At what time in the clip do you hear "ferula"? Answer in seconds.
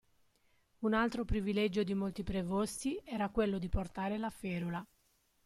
4.31-4.83